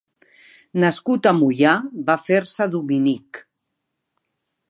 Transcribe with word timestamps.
Nascut 0.83 1.29
a 1.31 1.33
Moià, 1.41 1.75
va 2.09 2.17
fer-se 2.29 2.69
dominic. 2.77 3.43